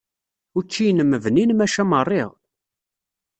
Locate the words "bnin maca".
1.23-1.83